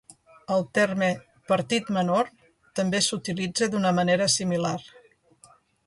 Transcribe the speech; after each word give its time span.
El 0.53 0.63
terme 0.77 1.09
"partit 1.51 1.91
menor" 1.99 2.33
també 2.81 3.05
s'utilitza 3.09 3.71
d'una 3.75 3.93
manera 4.01 4.33
similar. 4.39 4.77